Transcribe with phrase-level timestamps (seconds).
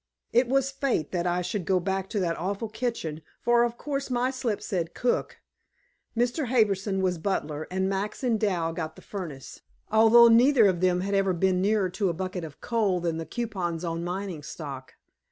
[0.33, 4.09] It was fate that I should go back to that awful kitchen, for of course
[4.09, 5.37] my slip said "cook."
[6.17, 6.47] Mr.
[6.47, 9.61] Harbison was butler, and Max and Dal got the furnace,
[9.91, 13.27] although neither of them had ever been nearer to a bucket of coal than the
[13.27, 14.95] coupons on mining stock.